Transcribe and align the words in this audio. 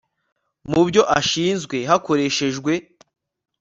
mu 0.71 0.81
byo 0.87 1.03
ashinzwe 1.19 1.77
hakoreshejwe 1.89 2.73